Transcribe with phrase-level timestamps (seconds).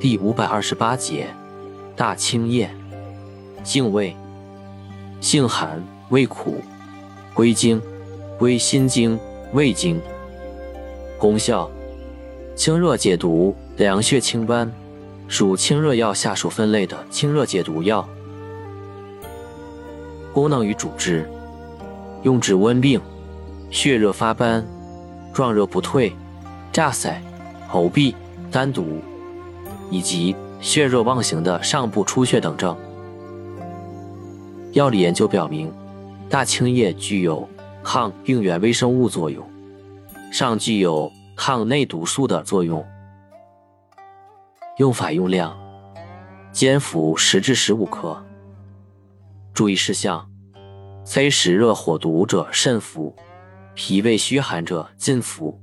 [0.00, 1.26] 第五百二十八节，
[1.96, 2.70] 大青叶，
[3.64, 4.14] 性味，
[5.20, 6.62] 性寒，味苦，
[7.34, 7.82] 归经，
[8.38, 9.18] 归心经、
[9.52, 10.00] 胃经。
[11.18, 11.68] 功效，
[12.54, 14.72] 清热解毒，凉血清斑，
[15.26, 18.08] 属清热药下属分类的清热解毒药。
[20.32, 21.28] 功能与主治，
[22.22, 23.00] 用治温病、
[23.68, 24.64] 血热发斑、
[25.32, 26.12] 壮热不退、
[26.72, 27.14] 炸腮、
[27.66, 28.14] 喉痹、
[28.52, 29.00] 丹毒。
[29.90, 32.76] 以及血热妄行的上部出血等症。
[34.72, 35.72] 药理研究表明，
[36.28, 37.48] 大青叶具有
[37.82, 39.44] 抗病原微生物作用，
[40.30, 42.84] 尚具有抗内毒素的作用。
[44.76, 45.58] 用法用量：
[46.52, 48.22] 煎服十至十五克。
[49.54, 50.30] 注意事项：
[51.04, 53.16] 非实热火毒者慎服，
[53.74, 55.60] 脾胃虚寒者禁服。